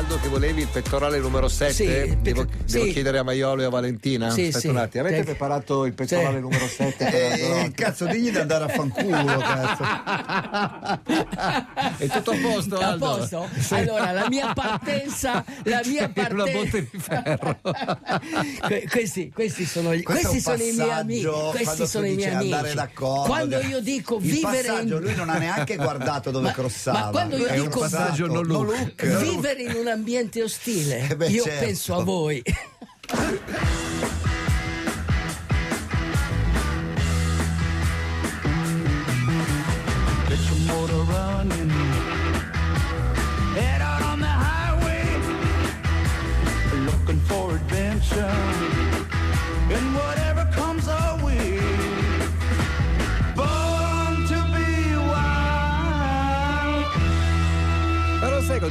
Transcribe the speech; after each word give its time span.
Aldo 0.00 0.18
che 0.18 0.28
volevi 0.28 0.62
il 0.62 0.68
pettorale 0.68 1.18
numero 1.18 1.46
7? 1.46 1.72
Sì, 1.74 1.84
devo, 2.22 2.46
pet- 2.46 2.64
devo 2.70 2.84
sì. 2.86 2.92
chiedere 2.92 3.18
a 3.18 3.22
Maiolo 3.22 3.60
e 3.60 3.64
a 3.66 3.68
Valentina? 3.68 4.30
Sì, 4.30 4.46
Aspetta 4.46 4.70
un 4.70 4.76
attimo, 4.78 5.04
avete 5.04 5.24
preparato 5.24 5.84
il 5.84 5.92
pettorale 5.92 6.40
numero 6.40 6.66
7? 6.66 7.08
Eh, 7.60 7.72
cazzo, 7.74 8.06
digli 8.06 8.30
di 8.30 8.38
andare 8.38 8.64
a 8.64 8.68
fanculo, 8.68 9.36
cazzo. 9.38 9.84
È 11.98 12.06
tutto 12.08 12.30
a 12.30 12.36
posto, 12.40 12.78
A 12.78 12.86
Aldo? 12.88 13.06
posto? 13.16 13.48
Allora, 13.74 14.12
la 14.12 14.26
mia 14.30 14.52
partenza, 14.54 15.44
la 15.64 15.80
mia 15.84 16.10
Era 16.14 16.32
una 16.34 16.44
partenza. 16.44 16.78
botte 16.78 16.88
di 16.90 16.98
ferro. 16.98 17.58
Que- 18.66 18.86
questi, 18.90 19.30
questi 19.34 19.66
sono, 19.66 19.92
i- 19.92 20.02
Questo 20.02 20.28
è 20.28 20.30
questi 20.30 20.40
sono 20.40 20.62
i 20.62 20.72
miei 20.72 20.90
amici. 20.90 21.26
Questi 21.50 21.86
sono 21.86 22.06
i 22.06 22.14
miei 22.14 22.32
amici. 22.32 22.78
Quando 22.94 23.58
io 23.60 23.80
dico 23.80 24.16
il 24.16 24.22
vivere 24.22 24.80
in... 24.82 24.88
lui 24.98 25.14
non 25.14 25.28
ha 25.28 25.36
neanche 25.36 25.76
guardato 25.76 26.30
dove 26.30 26.46
Ma- 26.46 26.52
crossava. 26.54 26.98
ma 27.00 27.10
quando 27.10 27.36
io 27.36 27.44
È 27.46 27.60
dico- 27.60 27.80
passaggio 27.80 28.26
no 28.28 28.40
look. 28.40 29.04
vivere 29.18 29.60
in 29.62 29.74
un 29.74 29.88
ambiente 29.90 30.42
ostile, 30.42 31.08
Eh 31.10 31.16
beh, 31.16 31.28
io 31.28 31.42
certo. 31.44 31.64
penso 31.64 31.94
a 31.94 32.02
voi. 32.02 32.42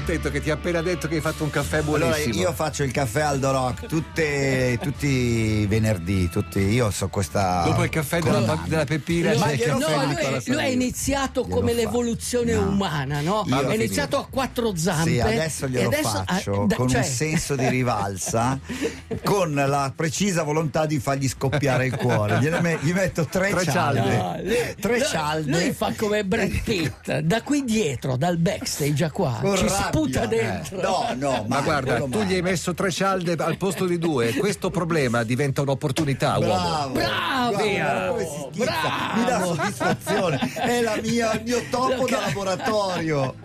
contento 0.10 0.32
che 0.32 0.42
ti 0.42 0.50
ha 0.50 0.56
appena 0.56 0.82
detto 0.82 1.08
che 1.08 1.16
hai 1.16 1.22
fatto 1.22 1.44
un 1.44 1.52
caffè 1.52 1.78
Allora 1.84 2.08
buonissimo? 2.08 2.42
io 2.42 2.52
faccio 2.54 2.82
il 2.82 2.92
caffè 2.92 3.22
Aldo 3.22 3.52
Rock 3.52 3.86
tutte- 3.86 4.80
tutti 4.82 5.06
i 5.08 5.66
venerdì, 5.68 6.28
tutti, 6.30 6.58
io 6.60 6.90
so 6.90 7.10
questa. 7.10 7.62
Dopo 7.66 7.84
il 7.84 7.90
caffè 7.92 8.20
della, 8.20 8.60
della 8.66 8.86
Peppina 8.86 9.34
No, 9.34 9.42
c'è 9.42 9.58
caffè 9.60 9.70
no, 9.78 10.06
lui, 10.06 10.42
lui 10.48 10.64
è 10.64 10.68
iniziato 10.70 11.46
come 11.46 11.74
l'evoluzione 11.74 12.54
No. 12.54 12.62
umana, 12.70 13.22
no? 13.22 13.44
Io- 13.46 13.68
è 13.70 13.76
iniziato 13.76 14.18
a 14.18 14.26
quattro 14.28 14.76
zampe. 14.76 15.12
Sì, 15.12 15.20
adesso 15.20 15.68
glielo 15.68 15.90
adesso- 15.90 16.24
faccio 16.26 16.62
ah, 16.64 16.66
da- 16.66 16.76
con 16.76 16.88
cioè- 16.88 16.98
un 17.02 17.06
senso 17.06 17.56
di 17.56 17.68
rivalsa, 17.70 18.58
con 19.24 19.54
la 19.54 19.94
precisa 19.96 20.42
volontà 20.42 20.88
di 20.88 20.98
fargli 21.00 21.28
scoppiare 21.30 21.86
il 21.86 21.96
cuore. 21.96 22.40
Gli 22.40 22.92
metto 22.94 23.26
tre, 23.26 23.52
Tre 23.52 23.64
cialde. 23.66 24.18
No, 24.18 24.36
lui- 24.42 24.76
tre 24.80 24.98
lui- 24.98 25.06
cialde. 25.08 25.52
Lui 25.52 25.72
fa 25.74 25.94
come 25.96 26.26
Brad 26.26 26.62
Pitt, 26.64 27.20
da 27.20 27.44
qui 27.44 27.64
dietro, 27.64 28.16
dal 28.18 28.38
backstage 28.38 29.04
a 29.04 29.12
qua, 29.12 29.38
Con 29.40 29.56
ci 29.56 29.68
sputa 30.08 30.24
Eh, 30.24 30.28
dentro. 30.28 30.82
No, 30.82 31.08
no, 31.16 31.46
Ma 31.48 31.62
guarda, 31.62 31.98
quello 31.98 32.08
tu 32.10 32.24
gli 32.24 32.34
hai 32.36 32.42
messo 32.42 32.74
tre 32.74 32.92
cialde 32.92 33.34
al 33.38 33.58
posto 33.58 33.86
di 33.86 33.98
due. 33.98 34.34
Questo 34.34 34.70
problema 34.70 35.24
diventa 35.24 35.62
un'opportunità, 35.62 36.38
uomo. 36.38 36.90
Bravo, 36.92 37.56
Guarda 37.56 38.16
schizza, 38.52 38.66
bravo. 38.66 39.20
mi 39.20 39.26
dà 39.26 39.44
soddisfazione. 39.44 40.54
È 40.56 40.82
la 40.82 40.98
mia, 41.02 41.34
il 41.34 41.42
mio 41.44 41.62
topo 41.70 42.06
da 42.08 42.20
laboratorio. 42.22 43.36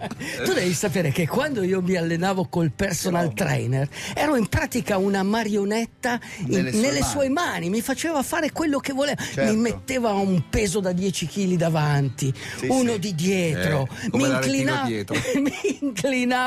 Tu 0.45 0.53
devi 0.53 0.73
sapere 0.75 1.11
che 1.11 1.27
quando 1.27 1.63
io 1.63 1.81
mi 1.83 1.97
allenavo 1.97 2.47
col 2.49 2.73
personal 2.73 3.33
trainer 3.35 3.89
ero 4.15 4.37
in 4.37 4.47
pratica 4.49 4.97
una 4.99 5.23
marionetta 5.23 6.19
in- 6.39 6.47
Nelle 6.49 6.71
nelle, 6.73 7.03
sue 7.03 7.13
sue, 7.15 7.29
mani. 7.29 7.51
mani. 7.51 7.71
mi 7.71 7.81
faceva 7.81 8.23
fare 8.23 8.51
quello 8.53 8.79
che 8.79 8.93
voleva, 8.93 9.21
Certo. 9.23 9.53
mi 9.53 9.59
metteva 9.59 10.11
un 10.13 10.49
peso 10.49 10.81
da 10.81 10.93
10 10.93 11.27
kg 11.27 11.55
davanti, 11.57 12.33
Sì, 12.59 12.67
uno 12.69 12.93
sì. 12.95 12.99
di 12.99 13.15
dietro, 13.15 13.89
Eh, 14.03 14.17
mi, 14.17 14.25
inclinava, 14.27 14.87
dietro. 14.87 15.17
mi 15.41 15.53
inclinava 15.81 16.44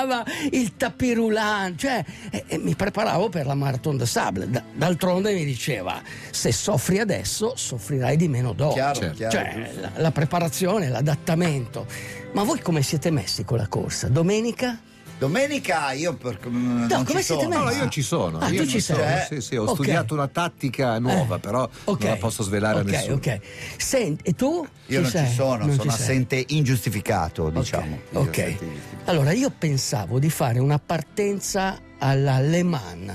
il 0.52 0.76
tapirulan, 0.78 1.78
cioè 1.78 2.04
e- 2.30 2.44
e 2.48 2.58
mi 2.58 2.76
preparavo 2.76 3.30
per 3.30 3.46
la 3.46 3.56
Marathon 3.56 3.98
de 3.98 4.06
Sable. 4.06 4.50
Da- 4.50 4.64
d'altronde 4.74 5.34
mi 5.34 5.46
diceva 5.46 6.02
se 6.32 6.52
soffri 6.52 7.00
adesso 7.00 7.54
soffrirai 7.56 8.16
di 8.18 8.28
meno 8.28 8.54
dopo. 8.54 8.74
Chiaro, 8.74 9.00
Certo. 9.00 9.16
chiaro, 9.16 9.32
Cioè, 9.32 9.72
la, 9.80 9.92
la 9.96 10.12
preparazione, 10.12 10.90
l'adattamento. 10.90 11.86
Ma 12.34 12.44
voi 12.44 12.60
come 12.62 12.82
siete 12.82 13.10
messi 13.12 13.44
con 13.44 13.58
la 13.58 13.68
corsa? 13.68 14.08
Domenica? 14.10 14.80
Domenica 15.20 15.94
io 15.94 16.14
per, 16.14 16.38
no, 16.46 16.86
non 16.86 17.04
come 17.04 17.20
ci 17.20 17.26
siete 17.26 17.44
sono. 17.44 17.64
No, 17.64 17.70
io 17.72 17.90
ci 17.90 18.02
sono. 18.04 18.38
Ah, 18.38 18.50
io 18.50 18.62
tu 18.64 18.70
ci 18.70 18.80
sono. 18.82 19.00
sei? 19.00 19.26
Sì, 19.28 19.42
sì, 19.42 19.56
ho 19.56 19.64
Ok. 19.64 19.74
studiato 19.74 20.14
una 20.14 20.28
tattica 20.28 21.00
nuova, 21.00 21.38
Eh, 21.38 21.40
però 21.40 21.68
ok. 21.86 22.00
non 22.02 22.10
la 22.12 22.18
posso 22.18 22.44
svelare 22.44 22.82
Ok, 22.82 22.88
a 22.88 22.92
nessuno. 22.92 23.16
Ok, 23.16 23.40
Senti, 23.78 24.24
e 24.24 24.34
tu? 24.34 24.68
Io 24.86 25.02
non 25.02 25.10
sei? 25.10 25.26
ci 25.28 25.34
sono, 25.34 25.66
Non 25.66 25.76
sono 25.76 25.90
ci 25.90 25.98
sei. 25.98 26.06
assente 26.06 26.44
ingiustificato, 26.50 27.50
diciamo. 27.50 28.00
Ok. 28.14 28.38
Ingiustificato. 28.38 29.10
Allora 29.12 29.32
io 29.32 29.50
pensavo 29.58 30.20
di 30.20 30.30
fare 30.30 30.60
una 30.60 30.78
partenza 30.78 31.80
alla 31.98 32.40
Le 32.40 32.62
Mans. 32.64 33.14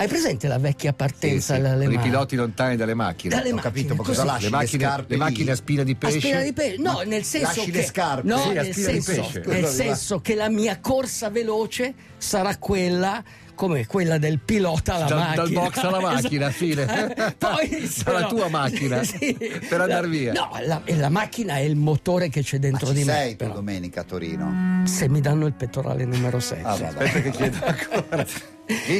Hai 0.00 0.08
presente 0.08 0.48
la 0.48 0.56
vecchia 0.56 0.92
Sì, 0.92 0.96
partenza 0.96 1.52
sì, 1.52 1.60
alla 1.60 1.74
Le 1.74 1.84
con 1.84 1.92
i 1.92 1.96
Mans? 1.96 2.06
piloti 2.08 2.34
lontani 2.36 2.74
dalle 2.74 2.94
macchine. 2.94 3.34
Dalle 3.34 3.50
Ho 3.50 3.56
macchine, 3.56 3.70
capito, 3.74 3.94
ma 3.96 4.02
cosa 4.02 4.24
lasci 4.24 4.44
le 4.44 4.48
le, 4.48 4.56
macchine, 4.56 4.82
scarpe 4.82 5.12
le 5.12 5.16
macchine 5.18 5.50
a 5.50 5.54
spina 5.56 5.82
di 5.82 5.90
A 5.92 5.94
pesce. 5.96 6.18
spina 6.20 6.40
di 6.40 6.52
pesce? 6.54 6.76
No, 6.78 7.00
nel 7.04 7.22
senso 7.22 7.46
lasci 7.48 7.70
che 7.70 7.76
le 7.76 7.84
scarpe. 7.84 8.26
No, 8.26 8.38
Sì, 8.38 8.48
a 8.48 8.62
nel 8.62 8.74
senso, 8.74 9.12
pesce. 9.12 9.42
nel 9.44 9.66
senso 9.66 10.20
che 10.22 10.34
la 10.34 10.48
mia 10.48 10.80
corsa 10.80 11.28
veloce 11.28 11.92
sarà 12.16 12.56
quella 12.56 13.22
come 13.60 13.84
quella 13.86 14.16
del 14.16 14.38
pilota 14.38 14.94
alla 14.94 15.04
Dal- 15.04 15.18
macchina. 15.18 15.42
dal 15.42 15.52
box 15.52 15.76
alla 15.82 16.00
macchina, 16.12 16.48
Esatto. 16.48 16.64
fine. 16.64 17.34
Poi 17.36 17.86
se 17.86 18.04
Dalla 18.04 18.20
no- 18.20 18.28
tua 18.28 18.48
macchina, 18.48 19.02
Sì. 19.04 19.36
per 19.68 19.80
andar 19.82 20.08
via. 20.08 20.32
No, 20.32 20.48
la, 20.64 20.80
e 20.84 20.96
la 20.96 21.10
macchina 21.10 21.56
è 21.56 21.60
il 21.60 21.76
motore 21.76 22.30
che 22.30 22.40
c'è 22.42 22.56
Ma 22.56 22.62
dentro 22.62 22.86
ci 22.86 22.92
di 22.94 23.02
sei 23.02 23.24
me. 23.24 23.30
tu 23.32 23.36
però. 23.36 23.52
domenica 23.52 24.00
a 24.00 24.04
Torino? 24.04 24.82
Se 24.86 25.10
mi 25.10 25.20
danno 25.20 25.44
il 25.46 25.52
pettorale 25.52 26.06
numero 26.06 26.40
7. 26.40 26.62
Ah, 26.62 26.74
vabbè. 26.76 27.04
Aspetta 27.04 27.20
che 27.20 27.30
chiedo 27.30 27.58
ancora. 27.66 28.26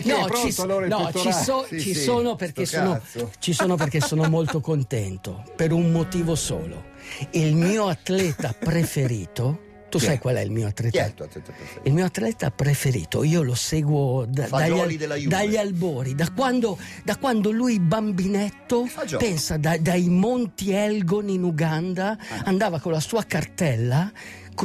No, 0.05 0.25
pronto 0.27 0.53
ci, 0.53 0.61
allora 0.61 0.85
il 0.85 0.91
no, 0.91 1.11
ci, 1.15 1.33
so- 1.33 1.65
Sì, 1.67 1.81
ci 1.81 1.95
sì, 1.95 2.01
sono 2.03 2.35
perché 2.37 2.67
sono, 2.67 3.01
ci 3.39 3.53
sono 3.55 3.77
perché 3.77 4.01
sono 4.01 4.29
molto 4.29 4.61
contento 4.61 5.43
per 5.57 5.73
un 5.73 5.91
motivo 5.91 6.35
solo. 6.35 6.85
Il 7.31 7.55
mio 7.55 7.87
atleta 7.87 8.55
preferito, 8.59 9.61
tu 9.91 9.99
Chi 9.99 10.07
sai 10.07 10.19
qual 10.19 10.37
è 10.37 10.41
il 10.41 10.51
mio 10.51 10.67
atleta? 10.67 11.05
il 11.05 11.13
tuo 11.15 11.27
atleta? 11.27 11.53
Il 11.83 11.93
mio 11.93 12.07
atleta 12.07 12.51
preferito, 12.51 13.23
io 13.23 13.43
lo 13.43 13.55
seguo 13.55 14.25
da- 14.27 14.47
dagli, 14.49 15.27
dagli 15.27 15.57
albori, 15.59 16.15
da 16.15 16.31
quando, 16.35 16.79
da 17.05 17.17
quando 17.19 17.51
lui 17.51 17.79
bambinetto, 17.79 18.87
Fagioli. 18.87 19.23
pensa 19.25 19.59
da- 19.59 19.77
dai 19.77 20.09
Monti 20.09 20.71
Elgon 20.73 21.29
in 21.29 21.43
Uganda, 21.43 22.13
Ah. 22.13 22.43
andava 22.45 22.81
con 22.81 22.93
la 22.93 23.01
sua 23.01 23.25
cartella 23.25 24.11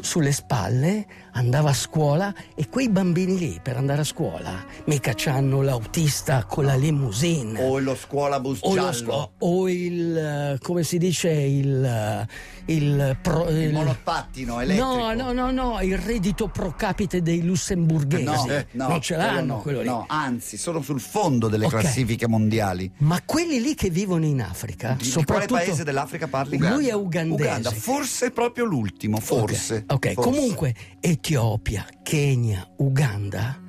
sulle 0.02 0.34
spalle, 0.34 1.06
andava 1.34 1.70
a 1.70 1.74
scuola 1.74 2.34
e 2.54 2.68
quei 2.68 2.90
bambini 2.90 3.38
lì 3.38 3.60
per 3.64 3.78
andare 3.78 4.02
a 4.02 4.04
scuola 4.04 4.62
mica 4.88 5.14
c'hanno 5.16 5.62
l'autista 5.62 6.44
con 6.44 6.66
la 6.66 6.76
limousine. 6.76 7.62
O 7.64 7.80
lo 7.80 7.96
scuola 7.96 8.42
bus 8.42 8.60
o, 8.62 8.92
sco- 8.92 9.32
o 9.38 9.70
il 9.70 10.18
eh, 10.18 10.58
come 10.62 10.84
si 10.84 10.98
dice 10.98 11.30
il 11.32 12.28
il, 12.68 13.18
pro- 13.22 13.48
il 13.50 13.58
il- 13.58 13.74
monopattino 13.74 14.60
elettrico? 14.60 14.96
No, 14.96 15.14
no, 15.14 15.32
no, 15.32 15.52
no, 15.52 15.82
il 15.82 15.98
reddito 15.98 16.48
pro 16.48 16.74
capite 16.76 17.22
dei 17.22 17.44
lussemburghesi. 17.44 18.24
No, 18.24 18.46
no, 18.72 18.88
non 18.88 19.02
ce 19.02 19.16
l'hanno 19.16 19.58
quello, 19.60 19.80
quello 19.80 19.82
lì. 19.82 19.88
no, 19.88 20.06
anzi, 20.08 20.58
sono 20.58 20.82
sul 20.82 21.00
fondo 21.00 21.48
delle 21.48 21.66
Ok. 21.66 21.72
classifiche 21.80 22.28
mondiali. 22.28 22.92
Ma 22.98 23.22
quelli 23.26 23.62
lì 23.62 23.76
che 23.76 23.90
vivono 23.90 24.26
in 24.26 24.42
Africa, 24.42 24.94
Di, 24.98 25.04
di 25.04 25.10
soprattutto 25.10 25.48
quale 25.54 25.66
paese 25.66 25.84
dell'Africa 25.84 26.28
parli? 26.28 26.58
Lui 26.58 26.88
è 26.88 26.94
ugandese. 26.94 27.44
Uganda, 27.44 27.72
forse 27.72 28.32
proprio 28.32 28.66
l'ultimo, 28.66 29.20
forse. 29.20 29.84
Ok, 29.88 29.94
ok. 29.94 30.14
forse. 30.14 30.30
comunque 30.30 30.76
Etiopia, 31.00 31.86
Kenya, 32.04 32.68
Uganda 32.78 33.60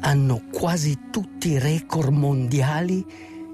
hanno 0.00 0.42
quasi 0.52 0.98
tutti 1.10 1.50
i 1.50 1.58
record 1.58 2.12
mondiali 2.12 3.04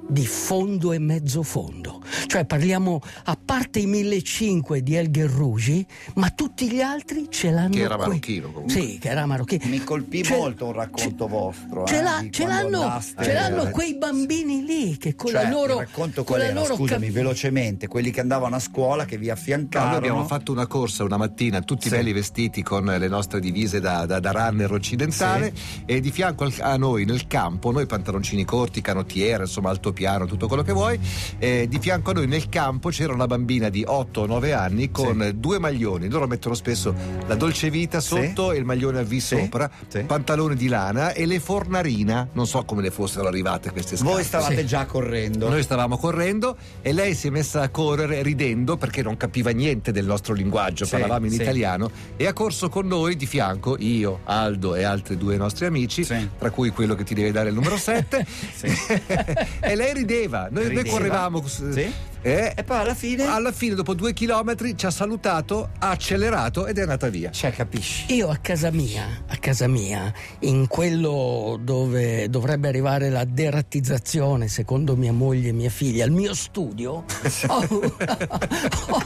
di 0.08 0.26
fondo 0.26 0.92
e 0.92 0.98
mezzo 0.98 1.42
fondo. 1.42 2.00
Cioè 2.26 2.44
parliamo 2.44 3.00
a 3.24 3.38
parte 3.42 3.78
i 3.80 3.86
1500 3.86 4.80
di 4.80 4.94
El 4.96 5.10
Gherrouji, 5.10 5.86
ma 6.14 6.30
tutti 6.30 6.70
gli 6.70 6.80
altri 6.80 7.26
ce 7.30 7.50
l'hanno 7.50 7.70
Che 7.70 7.80
era 7.80 7.96
qui. 7.96 8.06
marocchino, 8.06 8.50
comunque. 8.52 8.72
Sì, 8.80 8.98
che 8.98 9.08
era 9.08 9.26
marocchino. 9.26 9.62
Mi 9.66 9.82
colpì 9.84 10.22
Ce- 10.22 10.36
molto 10.36 10.66
un 10.66 10.72
racconto 10.72 11.24
ce- 11.24 11.30
vostro. 11.30 11.84
Ce, 11.86 11.98
eh, 11.98 12.02
l'ha- 12.02 12.24
ce 12.30 12.46
l'hanno, 12.46 12.80
andaste- 12.82 13.24
ce 13.24 13.32
l'hanno 13.32 13.70
quei 13.70 13.94
bambini 13.96 14.64
lì 14.64 14.96
che 14.96 15.14
con 15.14 15.30
Cioè, 15.30 15.44
la 15.44 15.50
loro. 15.50 15.72
il 15.74 15.78
racconto 15.86 16.24
con 16.24 16.36
qual 16.36 16.40
la 16.40 16.46
era? 16.46 16.54
loro 16.60 16.74
Scusami, 16.76 17.06
cap- 17.06 17.14
velocemente, 17.14 17.86
quelli 17.88 18.10
che 18.10 18.20
andavano 18.20 18.56
a 18.56 18.60
scuola, 18.60 19.04
che 19.04 19.16
vi 19.18 19.26
No, 19.26 19.32
affiancavano. 19.32 19.90
noi 19.90 19.98
abbiamo 19.98 20.24
fatto 20.26 20.52
una 20.52 20.66
corsa 20.66 21.04
una 21.04 21.16
mattina, 21.16 21.60
tutti 21.62 21.84
Sì. 21.88 21.90
belli 21.96 22.12
vestiti 22.12 22.62
con 22.62 22.84
le 22.84 23.08
nostre 23.08 23.40
divise 23.40 23.80
da, 23.80 24.06
da- 24.06 24.20
da 24.20 24.30
runner 24.30 24.72
occidentale 24.72 25.52
e 25.86 26.00
di 26.00 26.10
fianco 26.10 26.50
a 26.60 26.76
noi 26.76 27.04
nel 27.04 27.26
campo, 27.26 27.70
noi 27.70 27.86
pantaloncini 27.86 28.44
corti, 28.44 28.80
canottiere, 28.80 29.44
insomma 29.44 29.70
alto 29.70 29.91
l'altopiano, 29.92 30.26
tutto 30.26 30.48
quello 30.48 30.62
che 30.62 30.72
vuoi. 30.72 30.98
Eh, 31.38 31.66
di 31.68 31.78
fianco 31.78 32.10
a 32.10 32.14
noi 32.14 32.26
nel 32.26 32.48
campo 32.48 32.88
c'era 32.88 33.12
una 33.12 33.26
bambina 33.26 33.68
di 33.68 33.84
8 33.86 34.22
o 34.22 34.26
9 34.26 34.52
anni 34.52 34.90
con 34.90 35.32
due 35.36 35.58
maglioni. 35.58 36.08
Loro 36.08 36.26
mettono 36.26 36.54
spesso 36.54 36.94
la 37.26 37.34
dolce 37.34 37.70
vita 37.70 38.00
sotto 38.00 38.52
e 38.52 38.56
il 38.58 38.64
maglione 38.64 38.98
a 39.00 39.04
V 39.04 39.16
sopra, 39.18 39.70
Sì. 39.88 40.00
pantaloni 40.00 40.56
di 40.56 40.68
lana 40.68 41.12
e 41.12 41.26
le 41.26 41.38
fornarina. 41.38 42.28
Non 42.32 42.46
so 42.46 42.64
come 42.64 42.82
le 42.82 42.90
fossero 42.90 43.28
arrivate 43.28 43.70
queste 43.70 43.96
scarpe. 43.96 44.12
Voi 44.12 44.24
stavate 44.24 44.56
Sì. 44.58 44.66
già 44.66 44.86
correndo. 44.86 45.48
Noi 45.48 45.62
stavamo 45.62 45.96
correndo 45.98 46.56
e 46.80 46.92
lei 46.92 47.14
si 47.14 47.28
è 47.28 47.30
messa 47.30 47.60
a 47.62 47.68
correre 47.68 48.22
ridendo 48.22 48.76
perché 48.76 49.02
non 49.02 49.16
capiva 49.16 49.50
niente 49.50 49.92
del 49.92 50.06
nostro 50.06 50.32
linguaggio, 50.34 50.84
Sì, 50.84 50.92
parlavamo 50.92 51.26
in 51.26 51.32
sì. 51.32 51.42
italiano 51.42 51.90
e 52.16 52.26
ha 52.26 52.32
corso 52.32 52.68
con 52.68 52.86
noi 52.86 53.16
di 53.16 53.26
fianco, 53.26 53.76
io, 53.78 54.20
Aldo 54.24 54.74
e 54.74 54.84
altri 54.84 55.16
due 55.16 55.36
nostri 55.36 55.66
amici, 55.66 56.04
Sì. 56.04 56.28
tra 56.38 56.50
cui 56.50 56.70
quello 56.70 56.94
che 56.94 57.04
ti 57.04 57.14
deve 57.14 57.30
dare 57.32 57.48
il 57.50 57.54
numero 57.54 57.76
7. 57.76 58.24
e 59.60 59.74
lei 59.74 59.81
rideva, 59.90 60.48
noi, 60.50 60.72
noi 60.72 60.84
correvamo. 60.84 61.42
Sì. 61.46 62.10
Eh, 62.22 62.52
E 62.56 62.64
poi 62.64 62.78
alla 62.78 62.94
fine? 62.94 63.24
alla 63.26 63.52
fine, 63.52 63.74
dopo 63.74 63.94
due 63.94 64.12
chilometri, 64.12 64.76
ci 64.76 64.86
ha 64.86 64.90
salutato, 64.90 65.70
ha 65.78 65.90
accelerato 65.90 66.66
ed 66.66 66.78
è 66.78 66.82
andata 66.82 67.08
via. 67.08 67.30
Cioè, 67.30 67.52
capisci? 67.52 68.14
Io 68.14 68.28
a 68.28 68.36
casa 68.36 68.70
mia, 68.70 69.24
a 69.26 69.36
casa 69.36 69.66
mia, 69.68 70.12
in 70.40 70.66
quello 70.68 71.58
dove 71.62 72.28
dovrebbe 72.30 72.68
arrivare 72.68 73.10
la 73.10 73.24
derattizzazione, 73.24 74.48
secondo 74.48 74.96
mia 74.96 75.12
moglie 75.12 75.48
e 75.48 75.52
mia 75.52 75.70
figlia, 75.70 76.04
al 76.04 76.10
mio 76.10 76.34
studio, 76.34 77.04
ho, 77.48 77.66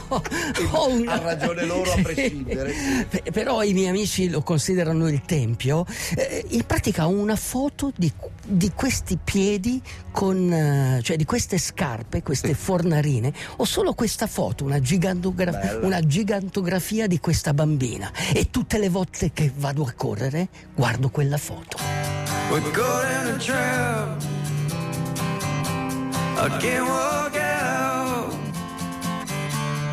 ho- 0.07 0.21
ho 0.71 0.89
una- 0.89 1.13
Ha 1.13 1.19
ragione 1.19 1.65
loro 1.65 1.91
a 1.91 1.95
Sì. 1.95 2.01
prescindere. 2.01 2.73
Pe- 3.09 3.23
Però 3.31 3.63
i 3.63 3.73
miei 3.73 3.87
amici 3.89 4.29
lo 4.29 4.41
considerano 4.41 5.07
il 5.07 5.21
tempio. 5.21 5.85
Eh, 6.15 6.45
in 6.49 6.63
pratica 6.65 7.07
ho 7.07 7.09
una 7.11 7.35
foto 7.35 7.91
di, 7.95 8.11
di 8.45 8.71
questi 8.75 9.17
piedi 9.23 9.81
con, 10.11 10.51
eh, 10.51 10.99
cioè 11.03 11.15
di 11.17 11.25
queste 11.25 11.57
scarpe, 11.57 12.21
queste 12.23 12.53
fornarine. 13.07 13.33
Ho 13.57 13.65
solo 13.65 13.93
questa 13.93 14.27
foto, 14.27 14.65
una, 14.65 14.79
gigantogra- 14.79 15.79
una 15.81 16.01
gigantografia 16.01 17.07
di 17.07 17.19
questa 17.19 17.53
bambina. 17.53 18.11
E 18.33 18.49
tutte 18.49 18.77
le 18.77 18.89
volte 18.89 19.31
che 19.33 19.51
vado 19.55 19.83
a 19.83 19.93
correre, 19.95 20.49
guardo 20.75 21.09
quella 21.09 21.37
foto. 21.37 21.77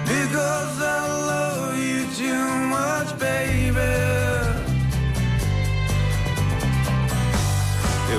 Because 0.07 0.83
I 0.83 1.07
love 1.27 1.79
you 1.79 2.05
too 2.15 2.45
much, 2.69 3.19
baby. 3.19 3.81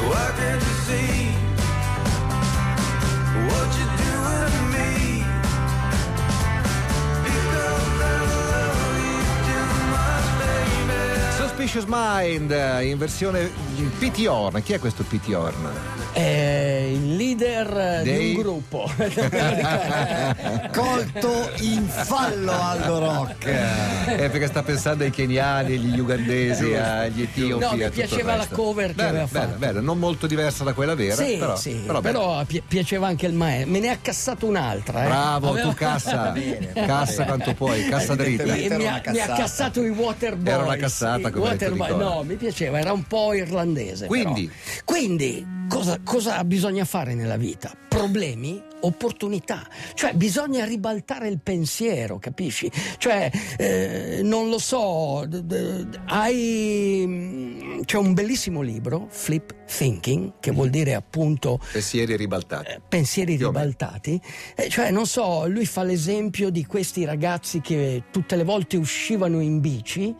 Why 0.10 0.32
can't 0.36 0.62
you 0.62 0.74
see 0.88 1.15
Suspicious 11.76 11.86
Mind 11.88 12.52
eh, 12.52 12.86
in 12.86 12.98
versione 12.98 13.52
P.T. 14.00 14.26
Horn. 14.30 14.62
Chi 14.64 14.72
è 14.74 14.80
questo 14.80 15.04
P.T. 15.04 15.34
Horn? 15.34 15.68
È 16.14 16.88
il 16.90 17.16
leader 17.18 18.02
Dei- 18.02 18.18
di 18.32 18.36
un 18.36 18.42
gruppo. 18.42 18.90
Colto 20.72 21.52
in 21.60 21.86
fallo 21.88 22.52
Aldo 22.54 23.00
Rock. 23.00 23.46
Eh, 23.48 24.30
perché 24.30 24.48
sta 24.48 24.64
pensando 24.64 25.04
ai 25.04 25.10
keniani, 25.10 25.74
agli 25.76 26.00
ugandesi, 26.00 26.74
agli 26.74 27.24
etiopi. 27.24 27.66
No, 27.66 27.72
mi 27.74 27.90
piaceva 27.90 28.36
la 28.38 28.48
cover 28.48 28.88
che 28.90 28.94
Bella, 28.94 29.10
aveva 29.10 29.26
bella, 29.30 29.46
fatto. 29.48 29.58
bella, 29.60 29.82
non 29.82 30.00
molto 30.00 30.28
diversa 30.28 30.64
da 30.64 30.72
quella 30.72 30.96
vera. 30.96 31.16
Sì, 31.16 31.36
però, 31.38 31.58
sì, 31.58 31.72
però 31.86 32.00
però, 32.00 32.46
pi- 32.46 32.64
piaceva 32.66 33.08
anche 33.08 33.26
il 33.26 33.34
maestro. 33.34 33.72
Me 33.72 33.80
ne 33.80 33.90
ha 33.90 33.98
cassato 34.02 34.46
un'altra. 34.46 35.04
eh. 35.04 35.08
Bravo, 35.08 35.50
Aveva- 35.50 35.68
tu 35.68 35.74
cassa, 35.76 36.30
bene, 36.36 36.72
cassa 36.74 37.12
bene. 37.24 37.26
quanto 37.26 37.54
puoi, 37.56 37.86
cassa 37.90 38.16
dritta. 38.16 38.44
Mi, 38.46 38.88
ha, 38.88 39.02
cassato 39.02 39.84
i 39.84 39.90
Waterboys. 39.90 40.54
Era 40.54 40.64
una 40.64 40.78
cassata, 40.78 41.28
I 41.28 41.32
come 41.32 41.50
Nicola. 41.74 41.96
No, 41.96 42.24
mi 42.24 42.36
piaceva, 42.36 42.80
era 42.80 42.92
un 42.94 43.04
po' 43.04 43.34
irlandese. 43.34 44.08
Quindi? 44.08 44.50
Quindi, 44.84 45.46
cosa, 45.70 46.00
cosa 46.04 46.44
bisogna 46.44 46.86
fare 46.86 47.14
nella 47.14 47.38
vita? 47.38 47.72
Problemi, 47.88 48.62
opportunità. 48.82 49.66
Cioè, 49.94 50.14
bisogna 50.14 50.66
ribaltare 50.66 51.30
il 51.30 51.40
pensiero, 51.42 52.20
capisci? 52.20 52.70
Cioè, 52.98 53.32
eh, 53.58 54.20
non 54.24 54.50
lo 54.50 54.60
so, 54.60 55.24
d- 55.28 55.42
d- 55.42 56.00
hai. 56.08 57.80
C'è 57.86 57.98
un 57.98 58.14
bellissimo 58.14 58.62
libro, 58.62 59.08
Flip 59.10 59.54
Thinking, 59.66 60.34
che 60.40 60.52
vuol 60.52 60.70
dire 60.70 60.94
appunto 60.94 61.60
Pensieri 61.72 62.16
ribaltati. 62.16 62.72
eh, 62.72 62.82
pensieri 62.88 63.38
Più 63.38 63.48
o 63.48 63.52
meno. 63.52 63.64
ribaltati. 63.66 64.20
Eh, 64.56 64.70
cioè, 64.70 64.92
non 64.92 65.06
so, 65.06 65.48
lui 65.48 65.66
fa 65.66 65.84
l'esempio 65.84 66.50
di 66.50 66.66
questi 66.66 67.06
ragazzi 67.06 67.62
che 67.62 68.04
tutte 68.12 68.36
le 68.36 68.44
volte 68.44 68.78
uscivano 68.78 69.40
in 69.40 69.60
bici 69.62 70.14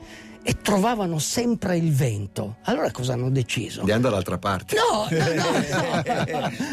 e 0.48 0.62
trovavano 0.62 1.18
sempre 1.18 1.76
il 1.76 1.92
vento. 1.92 2.58
Allora 2.66 2.92
cosa 2.92 3.14
hanno 3.14 3.32
deciso? 3.32 3.80
Andiamo 3.80 4.02
dall'altra 4.02 4.38
parte. 4.38 4.76
No, 4.76 5.08
no, 5.10 5.26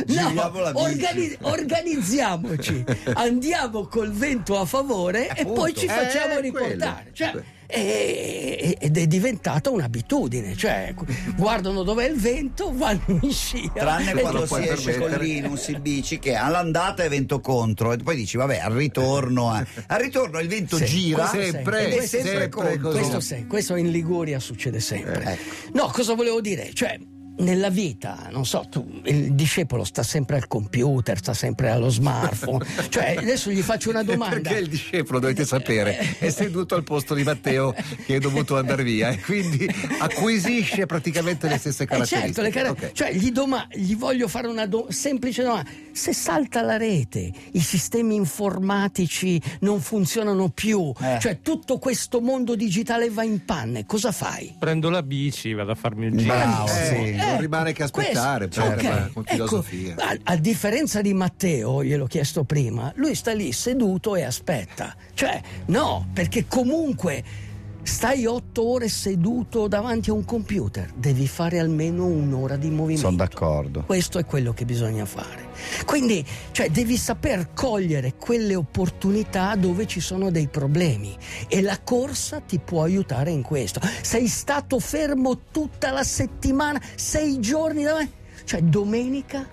no, 0.07 0.31
no, 0.53 0.71
no. 0.71 0.79
organi- 0.81 1.39
organizziamoci, 1.41 2.85
andiamo 3.15 3.87
col 3.87 4.11
vento 4.13 4.59
a 4.59 4.67
favore 4.67 5.29
e 5.29 5.41
Appunto. 5.41 5.53
poi 5.61 5.75
ci 5.75 5.87
facciamo 5.89 6.35
Eh, 6.35 6.41
riportare. 6.43 6.77
quello. 6.79 7.11
Cioè, 7.13 7.43
e- 7.73 8.77
ed 8.79 8.97
è 8.99 9.07
diventata 9.07 9.71
un'abitudine, 9.71 10.57
cioè 10.57 10.95
guardano 11.37 11.83
dov'è 11.83 12.09
il 12.09 12.19
vento, 12.19 12.73
vanno 12.75 13.01
in 13.07 13.33
scia. 13.33 13.71
Tranne 13.75 14.13
quando 14.21 14.47
si 14.47 14.69
esce 14.69 14.99
con 14.99 15.11
permettere. 15.11 15.25
Linus 15.25 15.69
in 15.69 15.83
bici 15.83 16.19
che 16.19 16.35
all'andata 16.35 17.05
è 17.05 17.09
vento 17.09 17.41
contro 17.41 17.93
e 17.93 17.97
poi 17.99 18.17
dici 18.17 18.37
vabbè 18.37 18.59
al 18.59 18.73
ritorno 18.73 19.59
eh. 19.59 19.65
al 19.87 20.01
ritorno 20.01 20.39
il 20.39 20.49
vento 20.49 20.77
Sì, 20.77 20.85
gira 20.85 21.27
sempre, 21.29 21.87
ed 21.87 21.93
è 21.93 22.07
sempre, 22.07 22.31
sempre 22.31 22.49
contro. 22.49 22.91
Questo, 22.91 23.37
questo 23.47 23.77
in 23.77 23.91
Liguria 23.91 24.39
succede 24.39 24.81
sempre. 24.81 25.23
Eh, 25.25 25.33
ecco. 25.33 25.79
No, 25.79 25.91
cosa 25.93 26.15
volevo 26.15 26.41
dire? 26.41 26.71
Cioè, 26.73 26.99
nella 27.39 27.71
vita, 27.71 28.29
non 28.31 28.45
so, 28.47 28.67
tu, 28.71 29.01
il 29.05 29.33
discepolo 29.35 29.85
sta 29.85 30.03
sempre 30.03 30.37
al 30.37 30.47
computer, 30.47 31.17
sta 31.19 31.33
sempre 31.35 31.71
allo 31.71 31.89
smartphone. 31.89 32.65
cioè, 32.89 33.15
adesso 33.19 33.51
gli 33.51 33.63
faccio 33.63 33.91
una 33.91 34.03
domanda. 34.03 34.37
Perché 34.51 34.59
il 34.59 34.69
discepolo, 34.69 35.19
dovete 35.19 35.45
sapere, 35.45 35.97
è 36.19 36.31
seduto 36.31 36.75
al 36.75 36.85
posto 36.85 37.15
di 37.15 37.23
Matteo 37.23 37.75
che 38.07 38.17
è 38.17 38.19
dovuto 38.19 38.57
andare 38.59 38.83
via 38.83 39.11
e 39.11 39.21
quindi 39.21 39.67
acquisisce 39.99 40.87
praticamente 40.87 41.49
le 41.49 41.59
stesse 41.59 41.85
Eh 41.85 41.87
caratteristiche. 41.87 42.33
certo, 42.35 42.43
le 42.43 42.51
cara- 42.51 42.71
Ok. 42.71 42.93
cioè 42.93 43.13
gli, 43.13 43.31
doma- 43.33 43.67
gli 43.73 43.97
voglio 43.97 44.29
fare 44.29 44.47
una 44.49 44.67
do- 44.67 44.87
semplice 44.91 45.43
domanda. 45.43 45.69
Se 45.93 46.13
salta 46.13 46.63
la 46.63 46.77
rete, 46.77 47.31
i 47.53 47.61
sistemi 47.61 48.15
informatici 48.15 49.41
non 49.61 49.81
funzionano 49.81 50.49
più, 50.51 50.93
Eh. 51.01 51.19
cioè 51.21 51.41
tutto 51.41 51.79
questo 51.79 52.21
mondo 52.21 52.55
digitale 52.55 53.11
va 53.11 53.23
in 53.25 53.45
panne, 53.45 53.85
cosa 53.87 54.13
fai? 54.13 54.55
Prendo 54.59 54.91
la 54.91 55.03
bici, 55.03 55.53
vado 55.53 55.73
a 55.73 55.75
farmi 55.75 56.07
il 56.07 56.17
giro. 56.17 56.33
Bravo, 56.35 56.67
Eh, 56.67 56.71
sì. 56.71 57.22
Non 57.27 57.41
rimane 57.41 57.73
che 57.73 57.83
aspettare, 57.83 58.49
questo- 58.49 58.63
poi, 58.63 58.73
ok, 58.75 58.83
ma 58.83 59.11
con 59.13 59.23
ecco, 59.27 59.35
filosofia. 59.35 59.95
a, 59.99 60.17
a 60.23 60.37
differenza 60.37 61.01
di 61.01 61.15
Matteo, 61.15 61.83
gliel'ho 61.83 62.07
chiesto 62.07 62.45
prima, 62.45 62.93
lui 62.97 63.15
sta 63.15 63.33
lì 63.33 63.53
seduto 63.53 64.17
e 64.17 64.23
aspetta. 64.23 64.95
Cioè, 65.15 65.41
no, 65.67 66.09
perché 66.13 66.47
comunque 66.47 67.51
stai 67.83 68.27
otto 68.27 68.69
ore 68.69 68.89
seduto 68.89 69.67
davanti 69.67 70.11
a 70.11 70.13
un 70.13 70.25
computer, 70.25 70.91
devi 70.95 71.27
fare 71.27 71.59
almeno 71.59 72.07
un'ora 72.07 72.57
di 72.57 72.71
movimento. 72.71 73.07
sono 73.07 73.17
d'accordo 73.17 73.83
Questo 73.85 74.19
è 74.19 74.25
quello 74.25 74.53
che 74.53 74.65
bisogna 74.65 75.05
fare. 75.05 75.51
Quindi, 75.85 76.25
cioè, 76.53 76.71
devi 76.71 76.97
saper 76.97 77.53
cogliere 77.53 78.15
quelle 78.17 78.55
opportunità 78.55 79.55
dove 79.57 79.87
ci 79.87 80.01
sono 80.01 80.31
dei 80.31 80.49
problemi 80.49 81.17
e 81.49 81.61
la 81.63 81.79
corsa 81.83 82.41
ti 82.41 82.59
può 82.59 82.83
aiutare 82.83 83.31
in 83.31 83.43
questo. 83.43 83.81
Sei 84.01 84.29
stato 84.29 84.79
fermo 84.79 85.39
tutta 85.51 85.91
la 85.91 86.05
settimana, 86.05 86.81
sei 86.95 87.41
giorni 87.41 87.83
davanti, 87.83 88.13
cioè 88.45 88.63
domenica 88.63 89.47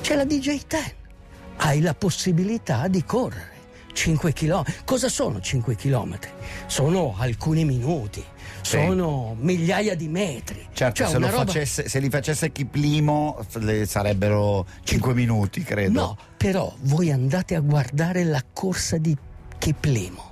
c'è 0.00 0.14
la 0.14 0.24
DJ 0.24 0.60
10. 0.66 0.66
Hai 1.56 1.80
la 1.80 1.94
possibilità 1.94 2.86
di 2.86 3.04
correre 3.04 3.57
5 3.98 4.32
km. 4.32 4.62
Cosa 4.84 5.08
sono 5.08 5.40
5 5.40 5.74
km? 5.74 6.18
Sono 6.66 7.16
alcuni 7.18 7.64
minuti, 7.64 8.24
sono 8.60 9.34
migliaia 9.40 9.96
di 9.96 10.06
metri. 10.06 10.68
certo 10.72 11.02
Cioè, 11.02 11.08
se, 11.08 11.18
roba- 11.32 11.44
facesse, 11.46 11.88
se 11.88 11.98
li 11.98 12.08
facesse 12.08 12.52
f- 13.46 13.56
le 13.56 13.86
sarebbero 13.86 14.64
5 14.84 15.14
minuti 15.14 15.64
credo 15.64 16.00
No, 16.00 16.16
però 16.36 16.72
voi 16.82 17.10
andate 17.10 17.56
a 17.56 17.60
guardare 17.60 18.22
la 18.22 18.42
corsa 18.52 18.98
di 18.98 19.16
Kiplimo. 19.58 20.26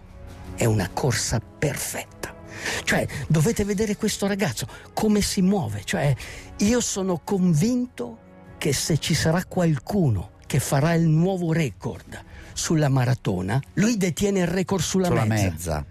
È 0.55 0.65
una 0.65 0.89
corsa 0.93 1.41
perfetta. 1.41 2.35
Cioè, 2.85 3.05
dovete 3.27 3.65
vedere 3.65 3.97
questo 3.97 4.29
ragazzo 4.29 4.69
come 4.95 5.21
si 5.23 5.43
muove. 5.43 5.83
Cioè, 5.85 6.15
io 6.59 6.81
sono 6.81 7.21
convinto 7.25 8.19
che 8.59 8.73
se 8.73 8.99
ci 8.99 9.13
sarà 9.15 9.45
qualcuno 9.45 10.31
che 10.47 10.61
farà 10.61 10.95
il 10.95 11.09
nuovo 11.09 11.53
record 11.53 12.25
sulla 12.57 12.89
maratona, 12.89 13.61
lui 13.75 13.97
detiene 13.97 14.41
il 14.41 14.47
record 14.49 14.83
sulla, 14.83 15.07
sulla 15.07 15.25
mezza. 15.25 15.51
mezza 15.51 15.87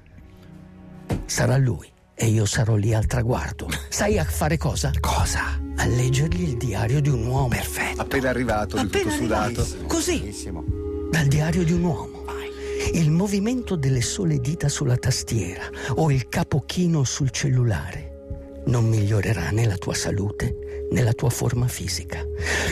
Sarà 1.25 1.57
lui. 1.57 1.88
e 2.17 2.27
io 2.27 2.45
sarò 2.45 2.75
lì 2.75 2.93
al 2.93 3.05
traguardo. 3.05 3.67
Sai 3.89 4.17
a 4.17 4.24
fare 4.24 4.57
cosa? 4.57 4.91
Cosa? 5.00 5.60
A 5.77 5.86
leggergli 5.86 6.43
il 6.50 6.57
diario 6.57 7.00
di 7.01 7.10
un 7.10 7.25
uomo. 7.27 7.48
Perfetto. 7.50 8.01
Appena 8.01 8.29
arrivato, 8.29 8.77
lui 8.77 8.89
tutto 8.89 9.07
arrivato. 9.10 9.63
sudato. 9.63 9.86
Così, 9.88 10.19
Benissimo. 10.19 10.63
dal 11.12 11.27
diario 11.27 11.63
di 11.63 11.72
un 11.74 11.84
uomo. 11.84 12.24
Il 12.93 13.10
movimento 13.12 13.75
delle 13.75 14.01
sole 14.01 14.39
dita 14.39 14.69
sulla 14.69 14.95
tastiera 14.98 15.63
o 15.95 16.12
il 16.12 16.29
capo 16.29 16.63
chino 16.65 17.03
sul 17.03 17.31
cellulare 17.31 18.62
non 18.67 18.86
migliorerà 18.88 19.50
né 19.50 19.65
la 19.65 19.75
tua 19.77 19.93
salute 19.95 20.88
né 20.91 21.01
la 21.01 21.13
tua 21.13 21.29
forma 21.29 21.67
fisica. 21.67 22.24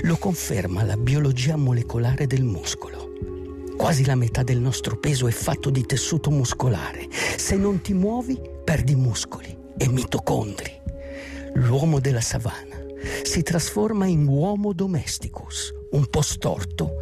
Lo 0.03 0.17
conferma 0.17 0.83
la 0.83 0.97
biologia 0.97 1.55
molecolare 1.55 2.27
del 2.27 2.43
muscolo. 2.43 3.12
Quasi 3.77 4.05
la 4.05 4.15
metà 4.15 4.43
del 4.43 4.59
nostro 4.59 4.97
peso 4.97 5.27
è 5.27 5.31
fatto 5.31 5.69
di 5.69 5.85
tessuto 5.85 6.29
muscolare. 6.29 7.07
Se 7.37 7.55
non 7.55 7.81
ti 7.81 7.93
muovi, 7.93 8.39
perdi 8.63 8.95
muscoli 8.95 9.57
e 9.77 9.87
mitocondri. 9.89 10.71
L'uomo 11.55 11.99
della 11.99 12.21
savana 12.21 12.81
si 13.23 13.43
trasforma 13.43 14.05
in 14.05 14.25
uomo 14.27 14.73
domesticus, 14.73 15.73
un 15.91 16.07
po' 16.07 16.21
storto 16.21 16.93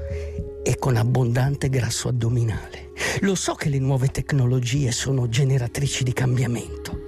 e 0.64 0.78
con 0.78 0.96
abbondante 0.96 1.70
grasso 1.70 2.08
addominale. 2.08 2.92
Lo 3.22 3.36
so 3.36 3.54
che 3.54 3.70
le 3.70 3.80
nuove 3.80 4.08
tecnologie 4.08 4.92
sono 4.92 5.28
generatrici 5.28 6.04
di 6.04 6.14
cambiamento, 6.14 7.00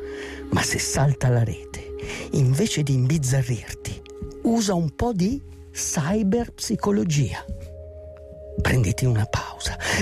ma 0.52 0.62
se 0.62 0.80
salta 0.80 1.30
la 1.30 1.44
rete, 1.44 1.96
invece 2.32 2.84
di 2.84 2.94
imbizzarrirti, 2.94 4.02
usa 4.44 4.74
un 4.74 4.96
po' 4.96 5.14
di 5.14 5.42
cyberpsicologia. 5.72 7.46
Prenditi 8.62 9.06
una 9.06 9.26
pausa, 9.26 9.53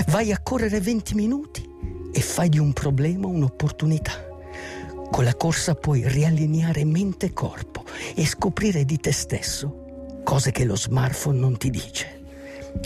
vai 0.08 0.32
a 0.32 0.40
correre 0.40 0.80
20 0.80 1.14
minuti 1.14 1.68
e 2.12 2.20
fai 2.20 2.48
di 2.48 2.58
un 2.58 2.72
problema 2.72 3.26
un'opportunità. 3.26 4.30
Con 5.10 5.24
la 5.24 5.34
corsa 5.34 5.74
puoi 5.74 6.06
riallineare 6.06 6.84
mente 6.84 7.26
e 7.26 7.32
corpo 7.32 7.84
e 8.14 8.26
scoprire 8.26 8.84
di 8.84 8.98
te 8.98 9.12
stesso 9.12 9.82
cose 10.24 10.50
che 10.52 10.64
lo 10.64 10.76
smartphone 10.76 11.38
non 11.38 11.56
ti 11.58 11.70
dice. 11.70 12.20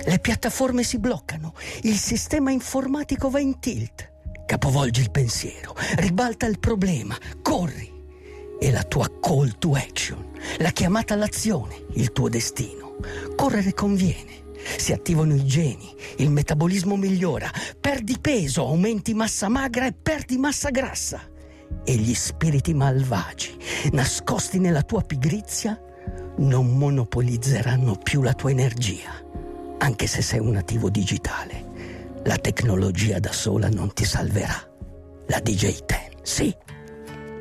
Le 0.04 0.18
piattaforme 0.18 0.82
si 0.82 0.98
bloccano, 0.98 1.54
il 1.82 1.96
sistema 1.96 2.50
informatico 2.50 3.30
va 3.30 3.38
in 3.38 3.58
tilt. 3.60 4.12
Capovolgi 4.46 5.00
il 5.00 5.10
pensiero, 5.10 5.74
ribalta 5.96 6.46
il 6.46 6.58
problema, 6.58 7.16
corri. 7.42 7.94
E 8.58 8.70
la 8.70 8.82
tua 8.84 9.10
call 9.20 9.58
to 9.58 9.74
action, 9.74 10.32
la 10.58 10.70
chiamata 10.70 11.14
all'azione, 11.14 11.84
il 11.94 12.10
tuo 12.12 12.28
destino. 12.28 12.96
Correre 13.36 13.74
conviene. 13.74 14.44
Si 14.76 14.92
attivano 14.92 15.34
i 15.34 15.44
geni, 15.44 15.94
il 16.18 16.30
metabolismo 16.30 16.96
migliora, 16.96 17.50
perdi 17.80 18.18
peso, 18.20 18.66
aumenti 18.66 19.14
massa 19.14 19.48
magra 19.48 19.86
e 19.86 19.92
perdi 19.92 20.36
massa 20.36 20.70
grassa. 20.70 21.20
E 21.84 21.94
gli 21.94 22.14
spiriti 22.14 22.74
malvagi, 22.74 23.56
nascosti 23.92 24.58
nella 24.58 24.82
tua 24.82 25.02
pigrizia, 25.02 25.80
non 26.38 26.76
monopolizzeranno 26.76 27.96
più 28.02 28.22
la 28.22 28.34
tua 28.34 28.50
energia, 28.50 29.10
anche 29.78 30.06
se 30.06 30.22
sei 30.22 30.40
un 30.40 30.50
nativo 30.50 30.90
digitale. 30.90 31.64
La 32.24 32.36
tecnologia 32.36 33.18
da 33.18 33.32
sola 33.32 33.68
non 33.68 33.92
ti 33.92 34.04
salverà. 34.04 34.74
La 35.28 35.38
DJ-10, 35.38 36.22
sì. 36.22 36.54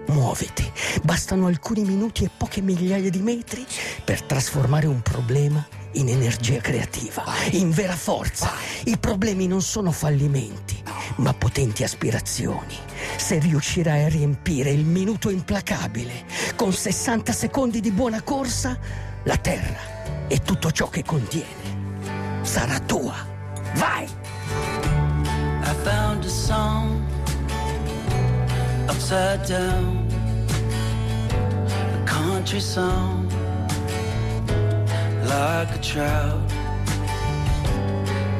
Muoviti, 0.08 0.72
bastano 1.02 1.48
alcuni 1.48 1.84
minuti 1.84 2.24
e 2.24 2.30
poche 2.36 2.62
migliaia 2.62 3.10
di 3.10 3.22
metri 3.22 3.66
per 4.04 4.22
trasformare 4.22 4.86
un 4.86 5.02
problema 5.02 5.68
in 5.96 6.10
energia 6.10 6.60
creativa, 6.60 7.24
in 7.52 7.72
vera 7.72 7.96
forza. 7.96 8.52
I 8.86 8.98
problemi 8.98 9.48
non 9.48 9.62
sono 9.62 9.92
fallimenti, 9.92 10.82
ma 11.18 11.34
potenti 11.34 11.84
aspirazioni. 11.84 12.76
Se 13.18 13.40
riuscirai 13.40 14.04
a 14.04 14.10
riempire 14.10 14.72
il 14.72 14.86
minuto 14.86 15.30
implacabile 15.30 16.26
con 16.56 16.74
60 16.74 17.32
secondi 17.32 17.80
di 17.80 17.92
buona 17.92 18.22
corsa, 18.22 18.78
la 19.24 19.38
Terra 19.38 20.28
e 20.28 20.42
tutto 20.42 20.72
ciò 20.72 20.90
che 20.90 21.04
contiene 21.04 22.42
sarà 22.42 22.80
tua. 22.80 23.16
Vai! 23.76 24.08
I 25.64 25.74
found 25.84 26.24
a 26.24 26.30
song 26.30 27.02
upside 28.88 29.46
down, 29.48 30.08
a 31.94 32.10
country 32.10 32.60
song, 32.60 33.25
like 35.26 35.72
a 35.76 35.82
trout, 35.82 36.50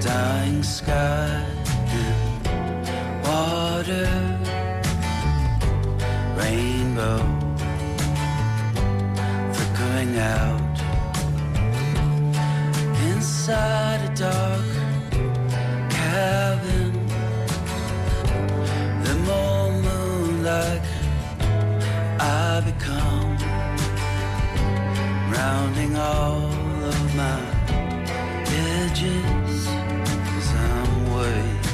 dying 0.02 0.64
sky 0.64 1.46
water, 3.24 4.08
rainbow 6.38 7.20
flickering 9.54 10.18
out 10.18 10.78
inside 13.10 14.02
a 14.10 14.16
dark 14.16 14.66
cabin. 15.90 16.94
The 19.04 19.16
more 19.30 19.72
moonlight 19.88 20.82
I 22.20 22.62
become, 22.70 23.38
rounding 25.32 25.96
all 25.98 26.36
of 26.38 26.45
my 27.16 27.40
edges 28.46 29.68
as 29.68 30.54
I'm 30.54 31.14
weight. 31.16 31.68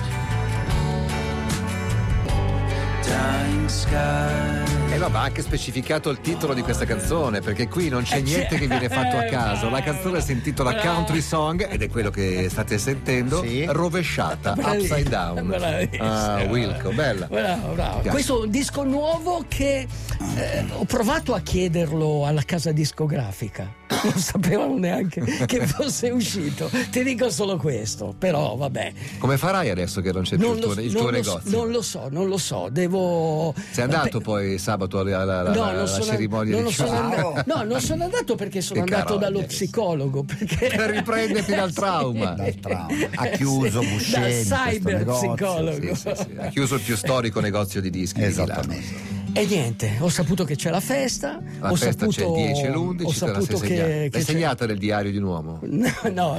Dying 3.04 3.68
sky. 3.68 4.94
E 4.94 4.98
no, 4.98 5.10
va 5.10 5.22
anche 5.22 5.42
specificato 5.42 6.10
il 6.10 6.20
titolo 6.20 6.54
di 6.54 6.62
questa 6.62 6.84
canzone, 6.86 7.40
perché 7.40 7.68
qui 7.70 7.88
non 7.90 8.04
c'è 8.04 8.18
Eh, 8.18 8.22
niente 8.22 8.58
che 8.58 8.68
viene 8.68 8.90
fatto 8.90 9.18
a 9.18 9.24
caso. 9.32 9.70
La 9.70 9.82
canzone 9.82 10.20
si 10.22 10.34
intitola. 10.34 10.76
Country 10.76 11.22
Song 11.22 11.66
ed 11.72 11.82
è 11.82 11.90
quello 11.90 12.10
che 12.10 12.48
state 12.50 12.78
sentendo, 12.78 13.42
Sì. 13.42 13.66
rovesciata, 13.68 14.52
Bravissimo, 14.54 14.94
upside 14.96 15.10
down. 15.10 15.48
bravissimo. 15.48 16.04
Ah, 16.04 16.44
Wilco, 16.50 16.92
bella. 16.92 17.26
Bravo, 17.28 17.74
bravo. 17.74 18.10
Questo 18.10 18.42
è 18.42 18.46
un 18.46 18.52
disco 18.52 18.84
nuovo 18.84 19.46
che 19.48 19.88
eh, 20.36 20.66
ho 20.74 20.84
provato 20.86 21.34
a 21.34 21.40
chiederlo 21.40 22.26
alla 22.26 22.44
casa 22.44 22.72
discografica. 22.74 23.80
Non 24.12 24.18
sapevano 24.18 24.78
neanche 24.78 25.22
che 25.46 25.66
fosse 25.68 26.10
uscito. 26.10 26.70
Ti 26.90 27.04
dico 27.04 27.30
solo 27.30 27.58
questo, 27.58 28.14
però 28.18 28.56
vabbè. 28.56 28.94
Come 29.20 29.38
farai 29.38 29.70
adesso 29.70 30.02
che 30.02 30.12
non 30.12 30.24
c'è 30.24 30.38
più 30.38 30.48
Non 30.48 30.58
il 30.58 30.64
lo, 30.64 30.74
tuo, 30.74 30.82
il 30.82 30.92
tuo 30.94 31.10
negozio? 31.10 31.52
non 31.58 31.70
lo 31.72 31.82
so, 31.82 32.08
non 32.10 32.28
lo 32.28 32.38
so. 32.38 32.68
Devo. 32.72 33.54
Sei 33.72 33.84
andato 33.84 34.18
Beh, 34.18 34.24
poi 34.24 34.58
sabato 34.58 35.00
alla, 35.00 35.22
alla- 35.22 35.54
No, 35.54 35.64
alla 35.64 35.86
sono, 35.86 36.04
cerimonia 36.06 36.56
non 36.56 36.66
di 36.66 36.72
sono 36.74 36.90
andato, 36.92 37.44
no, 37.46 37.64
non 37.64 37.80
sono 37.82 38.04
andato 38.06 38.36
perché 38.36 38.62
sono 38.62 38.84
Che 38.84 38.94
andato 38.94 39.18
dallo 39.18 39.44
psicologo. 39.44 40.24
Perché... 40.24 40.68
Per 40.76 40.90
riprenderti 40.90 41.52
dal 41.56 41.72
trauma. 41.74 42.32
Dal 42.32 42.56
trauma. 42.56 42.88
Ha 43.16 43.28
chiuso 43.28 43.80
Buscemi, 43.82 44.44
Dal 44.44 44.70
questo 44.72 44.90
negozio. 44.90 45.36
cyberpsicologo. 45.36 45.96
Sì, 45.96 45.96
sì, 45.96 46.12
sì. 46.16 46.36
Ha 46.38 46.48
chiuso 46.48 46.76
il 46.76 46.82
più 46.82 46.96
storico 46.96 47.40
negozio 47.40 47.82
di 47.82 47.90
dischi. 47.90 48.24
Esattamente. 48.24 49.20
E 49.34 49.46
niente, 49.46 49.96
ho 50.00 50.10
saputo 50.10 50.44
che 50.44 50.56
c'è 50.56 50.70
la 50.70 50.82
festa. 50.82 51.40
La 51.60 51.72
ho 51.72 51.76
festa 51.76 52.06
c'è 52.06 52.12
saputo, 52.22 52.38
il 52.40 52.46
10 52.54 52.62
e 52.64 52.70
l'11, 52.70 53.04
Ho 53.06 53.12
saputo 53.14 53.58
segnata. 53.58 53.66
che, 53.66 53.76
L'hai 53.88 54.10
che 54.10 54.18
c'è- 54.20 54.24
segnata 54.26 54.66
nel 54.66 54.78
diario 54.78 55.10
di 55.12 55.18
un 55.18 55.24
uomo? 55.24 55.60
No, 55.72 55.92
no. 56.12 56.38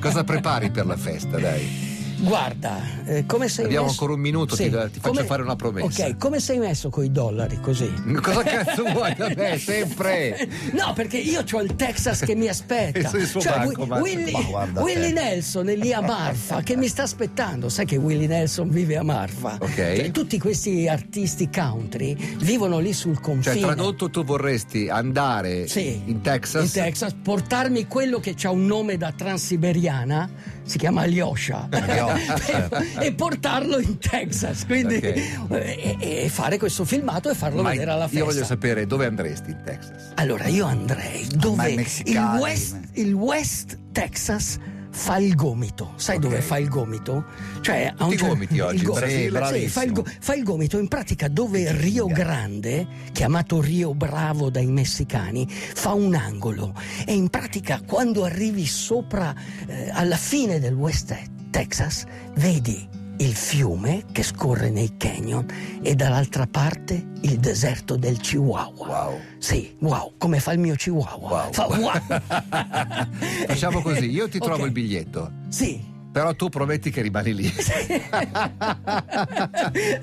Cosa 0.00 0.22
prepari 0.22 0.70
per 0.70 0.86
la 0.86 0.96
festa, 0.96 1.38
dai? 1.38 1.91
Guarda, 2.22 2.80
eh, 3.04 3.26
come 3.26 3.48
sei 3.48 3.64
Abbiamo 3.64 3.86
messo... 3.86 3.94
ancora 4.00 4.14
un 4.14 4.20
minuto, 4.20 4.54
ti- 4.54 4.70
ti 4.70 5.00
faccio 5.00 5.24
fare 5.24 5.42
una 5.42 5.56
promessa. 5.56 6.06
Ok, 6.06 6.16
come 6.18 6.38
sei 6.38 6.58
messo 6.58 6.88
con 6.88 7.04
i 7.04 7.10
dollari 7.10 7.58
così? 7.60 7.92
Cosa 8.22 8.42
cazzo 8.44 8.84
vuoi 8.92 9.12
da 9.16 9.32
me? 9.36 9.58
Sempre! 9.58 10.48
No, 10.72 10.92
perché 10.94 11.18
io 11.18 11.42
ho 11.50 11.60
il 11.62 11.74
Texas 11.74 12.20
che 12.20 12.34
mi 12.34 12.48
aspetta. 12.48 13.10
Cioè, 13.42 13.42
banco, 13.58 13.86
ma- 13.86 14.00
Willy, 14.00 14.32
Ma 14.72 14.80
Willy. 14.82 15.12
Nelson 15.12 15.68
è 15.68 15.76
lì 15.76 15.92
a 15.92 16.00
Marfa 16.00 16.62
che 16.62 16.76
mi 16.76 16.86
sta 16.88 17.02
aspettando. 17.02 17.68
Sai 17.68 17.86
che 17.86 17.96
Willy 17.96 18.26
Nelson 18.26 18.68
vive 18.70 18.96
a 18.96 19.02
Marfa? 19.02 19.56
Ok. 19.60 19.74
Cioè, 19.74 20.10
tutti 20.12 20.38
questi 20.38 20.86
artisti 20.88 21.48
country 21.50 22.14
vivono 22.38 22.78
lì 22.78 22.92
sul 22.92 23.20
confine. 23.20 23.54
Cioè, 23.56 23.64
tradotto, 23.64 24.10
tu 24.10 24.24
vorresti 24.24 24.88
andare 24.88 25.66
Sì, 25.66 26.00
in 26.06 26.20
Texas? 26.20 26.64
in 26.64 26.70
Texas, 26.82 27.14
portarmi 27.20 27.86
quello 27.88 28.20
che 28.20 28.34
ha 28.42 28.50
un 28.50 28.64
nome 28.66 28.96
da 28.96 29.12
transiberiana, 29.12 30.28
si 30.64 30.78
chiama 30.78 31.02
Alyosha, 31.02 31.68
Alyosha, 31.70 32.38
certo. 32.44 32.76
e 33.00 33.12
portarlo 33.12 33.78
in 33.78 33.98
Texas. 33.98 34.64
Quindi, 34.66 34.96
Ok. 34.96 35.50
e, 35.50 35.96
e 36.24 36.28
fare 36.28 36.58
questo 36.58 36.84
filmato 36.84 37.30
e 37.30 37.34
farlo 37.34 37.62
Ma 37.62 37.70
vedere 37.70 37.90
alla 37.90 38.02
festa. 38.08 38.18
io 38.18 38.24
voglio 38.24 38.44
sapere 38.44 38.86
dove 38.86 39.06
andresti 39.06 39.50
in 39.50 39.60
Texas. 39.64 40.12
Allora, 40.14 40.46
io 40.46 40.64
andrei 40.66 41.26
dove 41.34 41.70
il. 42.04 42.16
West, 42.40 42.76
il 42.94 43.12
West 43.12 43.78
Texas 43.92 44.58
fa 44.92 45.16
il 45.16 45.34
gomito. 45.34 45.92
Sai 45.96 46.16
Ok. 46.16 46.22
dove 46.22 46.40
fa 46.40 46.58
il 46.58 46.68
gomito? 46.68 47.24
Cioè, 47.60 47.92
a 47.96 48.04
Tutti 48.04 48.14
i 48.14 48.18
cer- 48.18 48.28
gomiti 48.28 48.60
oggi, 48.60 48.74
il 48.74 48.80
in 48.82 48.86
go- 48.86 48.92
Brasile. 48.94 49.22
sì, 49.24 49.28
Bravissimo. 49.30 49.68
fa, 49.70 49.82
il 49.84 49.92
go- 49.92 50.04
fa 50.20 50.34
il 50.34 50.44
gomito 50.44 50.78
in 50.78 50.88
pratica 50.88 51.28
dove 51.28 51.72
Rio 51.72 52.06
Grande, 52.06 52.86
chiamato 53.12 53.60
Rio 53.60 53.94
Bravo 53.94 54.50
dai 54.50 54.66
messicani, 54.66 55.46
fa 55.48 55.92
un 55.92 56.14
angolo. 56.14 56.74
E 57.06 57.14
in 57.14 57.28
pratica 57.28 57.80
quando 57.84 58.24
arrivi 58.24 58.66
sopra, 58.66 59.34
eh, 59.66 59.88
alla 59.92 60.16
fine 60.16 60.60
del 60.60 60.74
West 60.74 61.16
Texas, 61.50 62.04
vedi 62.36 62.86
il 63.22 63.34
fiume 63.34 64.04
che 64.10 64.22
scorre 64.24 64.68
nei 64.70 64.96
canyon 64.96 65.46
e 65.80 65.94
dall'altra 65.94 66.46
parte 66.50 67.10
il 67.20 67.38
deserto 67.38 67.94
del 67.96 68.18
Chihuahua. 68.18 68.86
Wow. 68.86 69.20
Sì, 69.38 69.76
wow, 69.78 70.14
come 70.18 70.40
fa 70.40 70.52
il 70.52 70.58
mio 70.58 70.74
Chihuahua. 70.74 71.28
Wow. 71.44 71.52
Fa 71.52 71.66
wow. 71.66 72.00
Facciamo 73.46 73.80
così, 73.80 74.10
io 74.10 74.28
ti 74.28 74.38
trovo 74.40 74.54
Ok. 74.62 74.66
il 74.66 74.72
biglietto, 74.72 75.30
Sì. 75.48 75.80
però 76.10 76.34
tu 76.34 76.48
prometti 76.48 76.90
che 76.90 77.00
rimani 77.00 77.32
lì. 77.34 77.44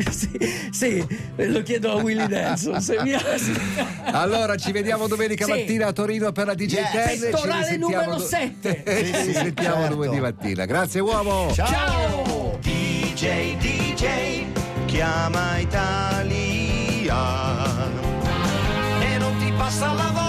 sì, 0.09 0.39
sì, 0.71 1.05
lo 1.35 1.61
chiedo 1.61 1.91
a 1.91 2.01
Willy 2.01 2.25
Nelson. 2.25 2.81
Se 2.81 3.01
mi 3.03 3.11
Allora 4.05 4.55
ci 4.55 4.71
vediamo 4.71 5.07
domenica 5.07 5.43
Sì. 5.43 5.51
mattina 5.51 5.87
a 5.87 5.91
Torino 5.91 6.31
per 6.31 6.45
la 6.47 6.53
DJ 6.53 6.73
Yes. 6.75 6.91
Ten. 6.91 7.19
Pettorale 7.19 7.75
numero 7.77 8.15
do- 8.15 8.19
sette. 8.19 8.81
ci 8.87 9.05
Sì, 9.05 9.23
sì, 9.25 9.33
sentiamo 9.33 9.81
certo. 9.81 9.95
lunedì 9.95 10.19
mattina. 10.21 10.63
Grazie 10.65 11.01
uomo. 11.01 11.51
Ciao! 11.53 12.28
DJ, 13.19 13.57
DJ, 13.57 14.45
chiama 14.85 15.57
Italia. 15.57 17.17
E 19.01 19.17
non 19.17 19.35
ti 19.39 19.51
passa 19.57 19.91
la 19.91 20.09
voglia 20.13 20.28